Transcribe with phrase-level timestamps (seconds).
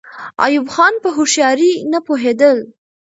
[0.45, 2.57] ایوب خان په هوښیارۍ نه پوهېدل.